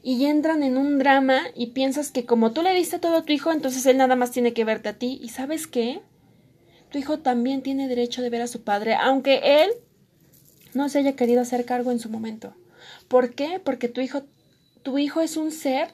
Y 0.03 0.25
entran 0.27 0.63
en 0.63 0.77
un 0.77 0.99
drama 0.99 1.41
y 1.57 1.69
piensas 1.69 2.13
que 2.13 2.27
como 2.27 2.53
tú 2.53 2.63
le 2.63 2.73
diste 2.73 3.01
todo 3.01 3.17
a 3.17 3.25
tu 3.25 3.33
hijo, 3.33 3.51
entonces 3.51 3.85
él 3.87 3.97
nada 3.97 4.15
más 4.15 4.31
tiene 4.31 4.53
que 4.53 4.65
verte 4.65 4.89
a 4.89 4.93
ti. 4.93 5.19
¿Y 5.21 5.31
sabes 5.31 5.67
qué? 5.67 6.01
Tu 6.91 6.99
hijo 6.99 7.19
también 7.19 7.61
tiene 7.61 7.89
derecho 7.89 8.23
de 8.23 8.31
ver 8.31 8.43
a 8.43 8.47
su 8.47 8.63
padre, 8.63 8.95
aunque 8.95 9.65
él 9.65 9.71
no 10.77 10.89
se 10.89 10.99
haya 10.99 11.17
querido 11.17 11.41
hacer 11.41 11.65
cargo 11.65 11.91
en 11.91 11.99
su 11.99 12.09
momento. 12.09 12.55
¿Por 13.09 13.35
qué? 13.35 13.61
Porque 13.63 13.89
tu 13.89 14.01
hijo, 14.01 14.23
tu 14.83 14.99
hijo 14.99 15.21
es 15.21 15.37
un 15.37 15.51
ser 15.51 15.89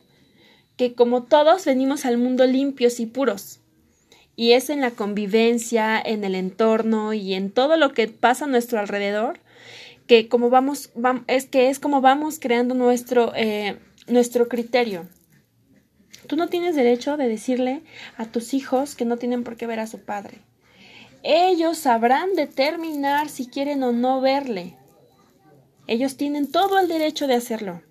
que 0.77 0.95
como 0.95 1.23
todos 1.23 1.65
venimos 1.65 2.05
al 2.05 2.19
mundo 2.19 2.45
limpios 2.47 3.01
y 3.01 3.07
puros. 3.07 3.61
Y 4.35 4.53
es 4.53 4.71
en 4.71 4.81
la 4.81 4.91
convivencia, 4.91 6.01
en 6.01 6.25
el 6.25 6.35
entorno 6.35 7.12
y 7.12 7.35
en 7.35 7.51
todo 7.51 7.77
lo 7.77 7.93
que 7.93 8.09
pasa 8.09 8.47
a 8.47 8.49
nuestro 8.49 8.81
alrededor 8.81 9.41
que 10.07 10.29
como 10.29 10.51
vamos, 10.51 10.91
es 11.27 11.47
que 11.47 11.69
es 11.71 11.79
como 11.79 12.01
vamos 12.01 12.39
creando 12.39 12.75
nuestro, 12.75 13.33
eh, 13.35 13.79
nuestro 14.09 14.49
criterio. 14.49 15.09
Tú 16.27 16.37
no 16.37 16.49
tienes 16.49 16.77
derecho 16.77 17.17
de 17.17 17.29
decirle 17.29 17.83
a 18.17 18.27
tus 18.27 18.55
hijos 18.55 18.95
que 18.95 19.05
no 19.05 19.17
tienen 19.17 19.45
por 19.45 19.57
qué 19.57 19.67
ver 19.67 19.81
a 19.81 19.87
su 19.87 20.01
padre. 20.01 20.39
Ellos 21.23 21.79
sabrán 21.79 22.35
determinar 22.35 23.29
si 23.29 23.47
quieren 23.47 23.83
o 23.83 23.93
no 23.93 24.21
verle. 24.21 24.76
Ellos 25.87 26.17
tienen 26.17 26.50
todo 26.50 26.79
el 26.79 26.88
derecho 26.88 27.26
de 27.26 27.35
hacerlo. 27.35 27.83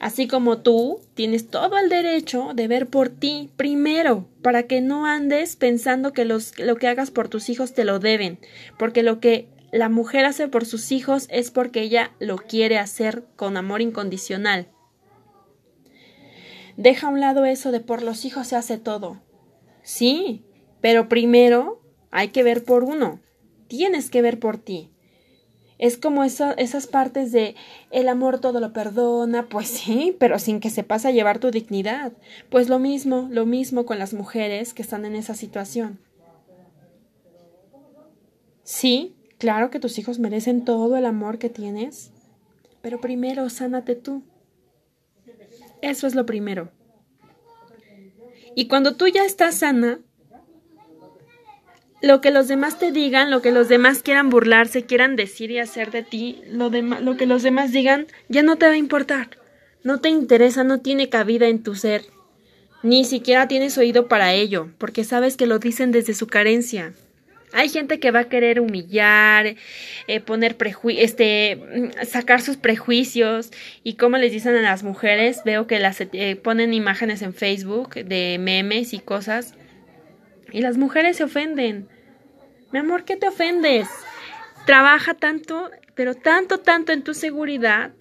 Así 0.00 0.26
como 0.26 0.58
tú 0.58 1.00
tienes 1.14 1.48
todo 1.48 1.76
el 1.76 1.90
derecho 1.90 2.52
de 2.54 2.68
ver 2.68 2.88
por 2.88 3.10
ti 3.10 3.50
primero, 3.56 4.26
para 4.42 4.62
que 4.62 4.80
no 4.80 5.04
andes 5.04 5.56
pensando 5.56 6.12
que 6.12 6.24
lo 6.24 6.40
que 6.76 6.88
hagas 6.88 7.10
por 7.10 7.28
tus 7.28 7.50
hijos 7.50 7.74
te 7.74 7.84
lo 7.84 7.98
deben, 7.98 8.38
porque 8.78 9.02
lo 9.02 9.20
que 9.20 9.48
la 9.72 9.88
mujer 9.88 10.24
hace 10.24 10.48
por 10.48 10.64
sus 10.64 10.90
hijos 10.90 11.26
es 11.30 11.50
porque 11.50 11.82
ella 11.82 12.12
lo 12.18 12.38
quiere 12.38 12.78
hacer 12.78 13.24
con 13.36 13.56
amor 13.56 13.82
incondicional. 13.82 14.68
Deja 16.76 17.08
a 17.08 17.10
un 17.10 17.20
lado 17.20 17.44
eso 17.44 17.70
de 17.70 17.80
por 17.80 18.02
los 18.02 18.24
hijos 18.24 18.46
se 18.46 18.56
hace 18.56 18.78
todo. 18.78 19.20
Sí, 19.82 20.44
pero 20.80 21.10
primero 21.10 21.79
hay 22.10 22.28
que 22.28 22.42
ver 22.42 22.64
por 22.64 22.84
uno. 22.84 23.20
Tienes 23.68 24.10
que 24.10 24.22
ver 24.22 24.38
por 24.38 24.58
ti. 24.58 24.90
Es 25.78 25.96
como 25.96 26.24
esas 26.24 26.86
partes 26.86 27.32
de 27.32 27.54
el 27.90 28.10
amor 28.10 28.38
todo 28.38 28.60
lo 28.60 28.74
perdona, 28.74 29.48
pues 29.48 29.68
sí, 29.68 30.14
pero 30.18 30.38
sin 30.38 30.60
que 30.60 30.70
se 30.70 30.84
pase 30.84 31.08
a 31.08 31.12
llevar 31.12 31.38
tu 31.38 31.50
dignidad. 31.50 32.12
Pues 32.50 32.68
lo 32.68 32.78
mismo, 32.78 33.28
lo 33.30 33.46
mismo 33.46 33.86
con 33.86 33.98
las 33.98 34.12
mujeres 34.12 34.74
que 34.74 34.82
están 34.82 35.04
en 35.04 35.14
esa 35.14 35.34
situación. 35.34 35.98
Sí, 38.62 39.16
claro 39.38 39.70
que 39.70 39.80
tus 39.80 39.98
hijos 39.98 40.18
merecen 40.18 40.64
todo 40.64 40.96
el 40.96 41.06
amor 41.06 41.38
que 41.38 41.48
tienes, 41.48 42.12
pero 42.82 43.00
primero 43.00 43.48
sánate 43.48 43.96
tú. 43.96 44.22
Eso 45.82 46.06
es 46.06 46.14
lo 46.14 46.26
primero. 46.26 46.70
Y 48.54 48.68
cuando 48.68 48.96
tú 48.96 49.06
ya 49.08 49.24
estás 49.24 49.56
sana, 49.56 50.00
lo 52.02 52.20
que 52.20 52.30
los 52.30 52.48
demás 52.48 52.78
te 52.78 52.92
digan, 52.92 53.30
lo 53.30 53.42
que 53.42 53.52
los 53.52 53.68
demás 53.68 54.02
quieran 54.02 54.30
burlarse, 54.30 54.84
quieran 54.84 55.16
decir 55.16 55.50
y 55.50 55.58
hacer 55.58 55.90
de 55.90 56.02
ti, 56.02 56.40
lo, 56.50 56.70
lo 56.70 57.16
que 57.16 57.26
los 57.26 57.42
demás 57.42 57.72
digan, 57.72 58.06
ya 58.28 58.42
no 58.42 58.56
te 58.56 58.66
va 58.66 58.72
a 58.72 58.78
importar. 58.78 59.28
No 59.82 60.00
te 60.00 60.08
interesa, 60.08 60.64
no 60.64 60.80
tiene 60.80 61.08
cabida 61.08 61.48
en 61.48 61.62
tu 61.62 61.74
ser. 61.74 62.02
Ni 62.82 63.04
siquiera 63.04 63.48
tienes 63.48 63.76
oído 63.76 64.08
para 64.08 64.32
ello, 64.32 64.68
porque 64.78 65.04
sabes 65.04 65.36
que 65.36 65.46
lo 65.46 65.58
dicen 65.58 65.92
desde 65.92 66.14
su 66.14 66.26
carencia. 66.26 66.92
Hay 67.52 67.68
gente 67.68 67.98
que 67.98 68.12
va 68.12 68.20
a 68.20 68.28
querer 68.28 68.60
humillar, 68.60 69.56
eh, 70.06 70.20
poner 70.20 70.56
este, 70.96 71.90
sacar 72.06 72.40
sus 72.40 72.56
prejuicios 72.56 73.50
y 73.82 73.94
como 73.94 74.18
les 74.18 74.30
dicen 74.30 74.54
a 74.54 74.62
las 74.62 74.84
mujeres, 74.84 75.42
veo 75.44 75.66
que 75.66 75.80
las 75.80 76.00
eh, 76.00 76.36
ponen 76.36 76.72
imágenes 76.72 77.22
en 77.22 77.34
Facebook 77.34 77.94
de 77.94 78.38
memes 78.38 78.94
y 78.94 79.00
cosas 79.00 79.54
y 80.52 80.60
las 80.60 80.76
mujeres 80.76 81.16
se 81.16 81.24
ofenden. 81.24 81.88
Mi 82.72 82.78
amor, 82.78 83.04
¿qué 83.04 83.16
te 83.16 83.28
ofendes? 83.28 83.88
Trabaja 84.66 85.14
tanto, 85.14 85.70
pero 85.94 86.14
tanto, 86.14 86.58
tanto 86.60 86.92
en 86.92 87.02
tu 87.02 87.14
seguridad 87.14 87.92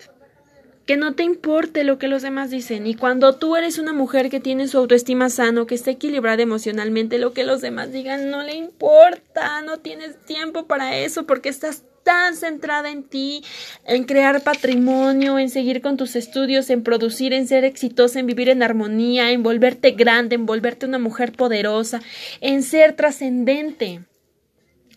que 0.89 0.98
no 0.98 1.13
te 1.13 1.22
importe 1.22 1.84
lo 1.84 2.00
que 2.00 2.08
los 2.08 2.24
demás 2.24 2.50
dicen. 2.50 2.88
Y 2.88 2.96
cuando 2.96 3.36
tú 3.36 3.56
eres 3.56 3.77
una 3.77 3.94
mujer 3.94 4.32
que 4.32 4.39
tiene 4.39 4.68
su 4.68 4.79
autoestima 4.79 5.29
sano, 5.29 5.68
que 5.68 5.75
está 5.75 5.91
equilibrada 5.91 6.41
emocionalmente, 6.41 7.20
lo 7.20 7.32
que 7.32 7.44
los 7.44 7.62
demás 7.62 7.91
digan 7.91 8.32
no 8.32 8.41
le 8.41 8.56
importa, 8.56 9.62
no 9.62 9.77
tienes 9.77 10.18
tiempo 10.25 10.65
para 10.65 10.98
eso 10.98 11.27
porque 11.27 11.50
estás 11.50 11.84
tan 12.10 12.36
centrada 12.36 12.89
en 12.89 13.04
ti, 13.04 13.44
en 13.86 14.04
crear 14.04 14.42
patrimonio, 14.42 15.38
en 15.38 15.51
seguir 15.51 15.80
con 15.80 15.96
tus 15.96 16.16
estudios, 16.16 16.72
en 16.72 16.82
producir, 16.82 17.34
en 17.34 17.48
ser 17.48 17.66
exitosa, 17.66 18.20
en 18.20 18.25
vivir 18.25 18.50
en 18.50 18.63
armonía, 18.63 19.30
en 19.30 19.44
volverte 19.44 19.92
grande, 19.92 20.34
en 20.34 20.48
volverte 20.48 20.88
una 20.88 20.98
mujer 20.98 21.34
poderosa, 21.34 22.01
en 22.42 22.63
ser 22.63 22.96
trascendente. 22.96 24.06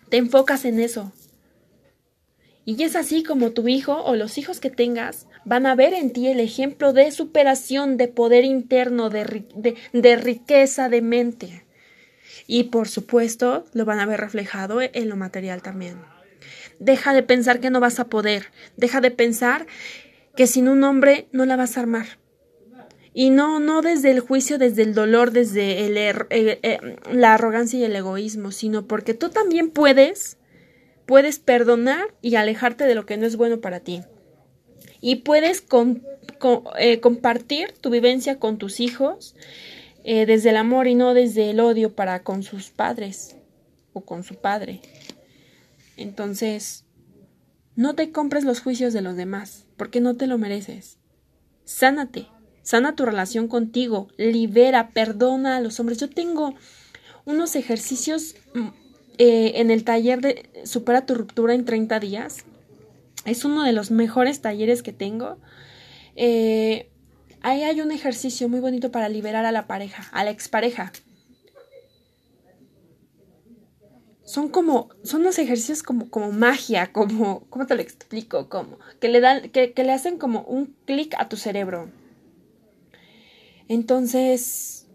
Te 0.09 0.17
enfocas 0.17 0.65
en 0.65 0.81
eso. 0.81 1.13
Y 2.65 2.83
es 2.83 2.97
así 2.97 3.23
como 3.23 3.51
tu 3.51 3.69
hijo 3.69 4.03
o 4.03 4.17
los 4.17 4.39
hijos 4.39 4.59
que 4.59 4.71
tengas 4.71 5.27
van 5.45 5.67
a 5.67 5.75
ver 5.75 5.93
en 5.93 6.15
ti 6.15 6.29
el 6.29 6.41
ejemplo 6.41 6.95
de 6.95 7.11
superación, 7.11 7.99
de 7.99 8.09
poder 8.09 8.47
interno, 8.47 9.11
de, 9.11 9.77
de, 9.93 10.17
riqueza 10.17 10.89
de 10.89 11.03
mente. 11.03 11.67
Y 12.47 12.65
por 12.65 12.89
supuesto 12.89 13.67
lo 13.75 13.85
van 13.85 14.01
a 14.01 14.07
ver 14.07 14.19
reflejado 14.19 14.81
en 14.81 15.11
lo 15.11 15.17
material 15.17 15.61
también. 15.61 16.12
Deja 16.83 17.15
de 17.15 17.23
pensar 17.23 17.61
que 17.61 17.71
no 17.71 17.79
vas 17.79 18.01
a 18.01 18.07
poder. 18.07 18.47
Deja 18.77 19.01
de 19.01 19.13
pensar 19.13 19.69
que 20.35 20.49
sin 20.49 20.67
un 20.67 20.83
hombre 20.83 21.29
no 21.31 21.47
la 21.47 21.55
vas 21.55 21.77
a 21.77 21.81
armar. 21.81 22.19
Y 23.15 23.31
no, 23.31 23.61
no 23.61 23.83
desde 23.83 24.11
el 24.11 24.19
juicio, 24.19 24.59
desde 24.59 24.83
el 24.83 24.93
dolor, 24.93 25.31
desde 25.31 25.87
el, 25.87 25.97
er, 25.97 26.27
eh, 26.31 26.59
eh, 26.63 26.97
la 27.13 27.35
arrogancia 27.35 27.79
y 27.79 27.85
el 27.85 27.95
egoísmo, 27.95 28.51
sino 28.51 28.89
porque 28.89 29.15
tú 29.15 29.29
también 29.29 29.71
puedes 29.71 30.39
puedes 31.07 31.39
perdonar 31.39 32.15
y 32.21 32.35
alejarte 32.35 32.85
de 32.85 32.97
lo 32.97 33.07
que 33.07 33.17
no 33.17 33.27
es 33.27 33.37
bueno 33.37 33.61
para 33.61 33.79
ti. 33.79 34.01
Y 35.01 35.17
puedes 35.17 35.65
eh, 36.79 37.01
compartir 37.01 37.73
tu 37.81 37.91
vivencia 37.91 38.41
con 38.41 38.59
tus 38.59 38.81
hijos 38.81 39.37
desde 40.05 40.51
el 40.51 40.57
amor 40.57 40.89
y 40.89 40.97
no 40.97 41.15
desde 41.15 41.51
el 41.51 41.61
odio 41.61 41.95
para 41.95 42.25
con 42.25 42.43
sus 42.43 42.71
padres 42.71 43.37
o 43.93 44.01
con 44.01 44.25
su 44.25 44.35
padre. 44.35 44.81
Entonces, 45.97 46.85
no 47.75 47.95
te 47.95 48.13
compres 48.13 48.45
los 48.45 48.61
juicios 48.61 48.93
de 48.93 49.03
los 49.03 49.17
demás, 49.17 49.67
porque 49.77 50.01
no 50.01 50.15
te 50.15 50.27
lo 50.27 50.39
mereces. 50.39 50.99
Sánate, 51.65 52.27
sana 52.63 52.95
tu 52.95 53.05
relación 53.05 53.49
contigo, 53.49 54.09
libera, 54.17 54.91
perdona 54.91 55.57
a 55.57 55.61
los 55.61 55.81
hombres. 55.81 55.99
Yo 55.99 56.11
tengo 56.11 56.55
unos 57.25 57.57
ejercicios 57.57 58.35
mm, 58.55 58.69
eh, 59.19 59.53
en 59.57 59.71
el 59.71 59.85
taller 59.85 60.21
de 60.21 60.51
Supera 60.65 61.07
tu 61.07 61.15
ruptura 61.15 61.55
en 61.55 61.65
30 61.65 62.01
días. 62.01 62.45
Es 63.25 63.45
uno 63.45 63.63
de 63.63 63.73
los 63.73 63.91
mejores 63.91 64.41
talleres 64.41 64.83
que 64.83 64.93
tengo. 64.93 65.39
Eh, 66.17 66.91
ahí 67.41 67.63
hay 67.63 67.81
un 67.81 67.93
ejercicio 67.93 68.49
muy 68.49 68.61
bonito 68.61 68.91
para 68.91 69.09
liberar 69.09 69.47
a 69.47 69.53
la 69.53 69.67
pareja, 69.67 70.09
a 70.13 70.25
la 70.25 70.31
expareja. 70.31 70.93
Son 74.33 74.49
como, 74.49 74.89
son 75.03 75.21
unos 75.21 75.39
ejercicios 75.39 75.83
como, 75.83 76.09
como 76.09 76.33
magia, 76.33 76.91
como, 76.95 77.45
¿cómo 77.51 77.67
te 77.67 77.75
lo 77.75 77.83
explico? 77.83 78.49
Como, 78.49 78.79
que 78.99 79.09
le 79.09 79.21
dan, 79.21 79.51
que, 79.51 79.75
que 79.75 79.85
le 79.85 79.93
hacen 79.93 80.17
como 80.17 80.41
un 80.45 80.75
clic 80.87 81.15
a 81.19 81.29
tu 81.29 81.37
cerebro. 81.37 81.91
Entonces, 83.69 84.89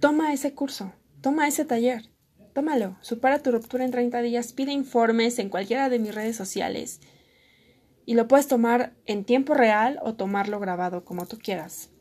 Toma 0.00 0.32
ese 0.32 0.52
curso, 0.52 0.92
toma 1.20 1.46
ese 1.46 1.64
taller, 1.64 2.10
tómalo, 2.54 2.98
supera 3.00 3.38
tu 3.38 3.52
ruptura 3.52 3.84
en 3.84 3.92
30 3.92 4.20
días, 4.20 4.52
pide 4.52 4.72
informes 4.72 5.38
en 5.38 5.48
cualquiera 5.48 5.88
de 5.88 6.00
mis 6.00 6.12
redes 6.12 6.36
sociales 6.36 7.00
y 8.04 8.14
lo 8.14 8.26
puedes 8.26 8.48
tomar 8.48 8.94
en 9.06 9.24
tiempo 9.24 9.54
real 9.54 10.00
o 10.02 10.14
tomarlo 10.14 10.58
grabado 10.58 11.04
como 11.04 11.24
tú 11.26 11.38
quieras. 11.38 11.93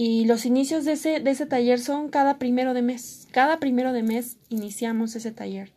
Y 0.00 0.26
los 0.26 0.46
inicios 0.46 0.84
de 0.84 0.92
ese, 0.92 1.18
de 1.18 1.32
ese 1.32 1.44
taller 1.44 1.80
son 1.80 2.08
cada 2.08 2.38
primero 2.38 2.72
de 2.72 2.82
mes. 2.82 3.26
Cada 3.32 3.58
primero 3.58 3.92
de 3.92 4.04
mes 4.04 4.36
iniciamos 4.48 5.16
ese 5.16 5.32
taller. 5.32 5.72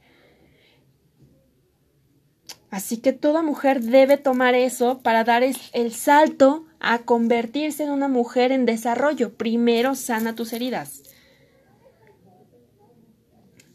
Así 2.69 2.97
que 2.97 3.13
toda 3.13 3.41
mujer 3.41 3.81
debe 3.81 4.17
tomar 4.17 4.53
eso 4.53 4.99
para 4.99 5.23
dar 5.23 5.41
el 5.41 5.91
salto 5.91 6.67
a 6.79 6.99
convertirse 6.99 7.83
en 7.83 7.89
una 7.89 8.07
mujer 8.07 8.51
en 8.51 8.67
desarrollo. 8.67 9.33
Primero 9.33 9.95
sana 9.95 10.35
tus 10.35 10.53
heridas. 10.53 11.01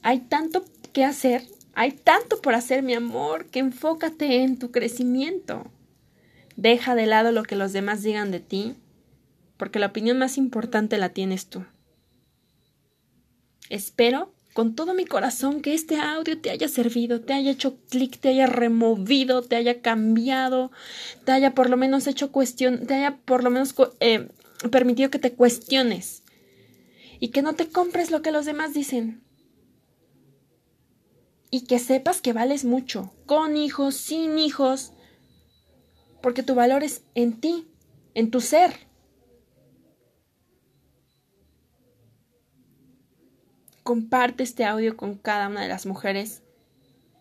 Hay 0.00 0.20
tanto 0.20 0.64
que 0.92 1.04
hacer, 1.04 1.42
hay 1.74 1.90
tanto 1.90 2.40
por 2.40 2.54
hacer, 2.54 2.84
mi 2.84 2.94
amor, 2.94 3.46
que 3.46 3.58
enfócate 3.58 4.44
en 4.44 4.60
tu 4.60 4.70
crecimiento. 4.70 5.72
Deja 6.54 6.94
de 6.94 7.06
lado 7.06 7.32
lo 7.32 7.42
que 7.42 7.56
los 7.56 7.72
demás 7.72 8.04
digan 8.04 8.30
de 8.30 8.38
ti, 8.38 8.76
porque 9.56 9.78
la 9.78 9.86
opinión 9.86 10.18
más 10.18 10.38
importante 10.38 10.98
la 10.98 11.10
tienes 11.10 11.48
tú. 11.48 11.64
Espero 13.68 14.32
con 14.56 14.74
todo 14.74 14.94
mi 14.94 15.04
corazón 15.04 15.60
que 15.60 15.74
este 15.74 15.96
audio 16.00 16.40
te 16.40 16.50
haya 16.50 16.66
servido, 16.68 17.20
te 17.20 17.34
haya 17.34 17.50
hecho 17.50 17.76
clic, 17.90 18.18
te 18.18 18.30
haya 18.30 18.46
removido, 18.46 19.42
te 19.42 19.54
haya 19.54 19.82
cambiado, 19.82 20.70
te 21.26 21.32
haya 21.32 21.54
por 21.54 21.68
lo 21.68 21.76
menos 21.76 22.06
hecho 22.06 22.32
cuestión, 22.32 22.86
te 22.86 22.94
haya 22.94 23.18
por 23.18 23.44
lo 23.44 23.50
menos 23.50 23.74
eh, 24.00 24.28
permitido 24.70 25.10
que 25.10 25.18
te 25.18 25.34
cuestiones 25.34 26.22
y 27.20 27.28
que 27.28 27.42
no 27.42 27.54
te 27.54 27.68
compres 27.68 28.10
lo 28.10 28.22
que 28.22 28.32
los 28.32 28.46
demás 28.46 28.72
dicen. 28.72 29.22
Y 31.50 31.66
que 31.66 31.78
sepas 31.78 32.22
que 32.22 32.32
vales 32.32 32.64
mucho, 32.64 33.12
con 33.26 33.58
hijos, 33.58 33.94
sin 33.94 34.38
hijos, 34.38 34.92
porque 36.22 36.42
tu 36.42 36.54
valor 36.54 36.82
es 36.82 37.02
en 37.14 37.40
ti, 37.40 37.68
en 38.14 38.30
tu 38.30 38.40
ser. 38.40 38.85
Comparte 43.86 44.42
este 44.42 44.64
audio 44.64 44.96
con 44.96 45.14
cada 45.14 45.46
una 45.46 45.62
de 45.62 45.68
las 45.68 45.86
mujeres 45.86 46.42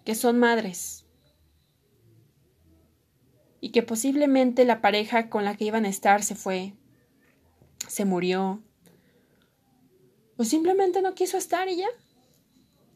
que 0.03 0.15
son 0.15 0.39
madres 0.39 1.05
y 3.61 3.69
que 3.69 3.83
posiblemente 3.83 4.65
la 4.65 4.81
pareja 4.81 5.29
con 5.29 5.45
la 5.45 5.55
que 5.55 5.65
iban 5.65 5.85
a 5.85 5.89
estar 5.89 6.23
se 6.23 6.33
fue, 6.33 6.73
se 7.87 8.03
murió 8.03 8.63
o 10.37 10.43
simplemente 10.43 11.03
no 11.03 11.13
quiso 11.13 11.37
estar 11.37 11.69
y 11.69 11.77
ya. 11.77 11.87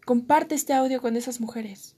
Comparte 0.03 0.55
este 0.55 0.73
audio 0.73 0.99
con 0.99 1.15
esas 1.15 1.39
mujeres. 1.39 1.95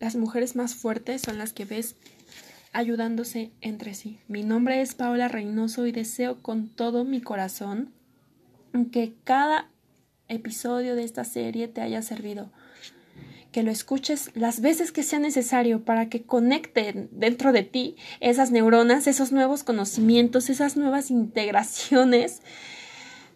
Las 0.00 0.16
mujeres 0.16 0.56
más 0.56 0.74
fuertes 0.74 1.22
son 1.22 1.38
las 1.38 1.52
que 1.52 1.64
ves 1.64 1.94
ayudándose 2.72 3.50
entre 3.60 3.94
sí. 3.94 4.20
Mi 4.28 4.44
nombre 4.44 4.80
es 4.80 4.94
Paola 4.94 5.28
Reynoso 5.28 5.86
y 5.86 5.92
deseo 5.92 6.42
con 6.42 6.68
todo 6.68 7.04
mi 7.04 7.20
corazón 7.20 7.92
que 8.92 9.14
cada 9.24 9.68
episodio 10.28 10.94
de 10.94 11.04
esta 11.04 11.24
serie 11.24 11.68
te 11.68 11.80
haya 11.80 12.02
servido, 12.02 12.50
que 13.50 13.64
lo 13.64 13.72
escuches 13.72 14.30
las 14.34 14.60
veces 14.60 14.92
que 14.92 15.02
sea 15.02 15.18
necesario 15.18 15.84
para 15.84 16.08
que 16.08 16.22
conecten 16.22 17.08
dentro 17.10 17.52
de 17.52 17.64
ti 17.64 17.96
esas 18.20 18.52
neuronas, 18.52 19.08
esos 19.08 19.32
nuevos 19.32 19.64
conocimientos, 19.64 20.48
esas 20.48 20.76
nuevas 20.76 21.10
integraciones 21.10 22.42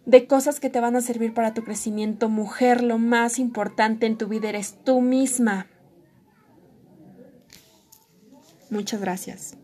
de 0.07 0.27
cosas 0.27 0.61
que 0.61 0.71
te 0.71 0.81
van 0.81 0.95
a 0.95 1.01
servir 1.01 1.35
para 1.35 1.55
tu 1.55 1.65
crecimiento. 1.65 2.29
Mujer, 2.29 2.85
lo 2.85 2.99
más 2.99 3.41
importante 3.41 4.07
en 4.07 4.17
tu 4.17 4.29
vida 4.29 4.51
eres 4.51 4.77
tú 4.85 5.01
misma. 5.01 5.67
Muchas 8.75 9.01
gracias. 9.01 9.57